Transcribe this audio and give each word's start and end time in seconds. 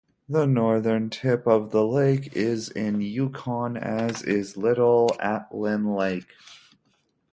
The 0.27 0.47
northern 0.47 1.11
tip 1.11 1.45
of 1.45 1.69
the 1.69 1.85
lake 1.85 2.35
is 2.35 2.69
in 2.71 3.01
Yukon, 3.01 3.77
as 3.77 4.23
is 4.23 4.57
Little 4.57 5.15
Atlin 5.21 5.93
Lake. 5.93 6.25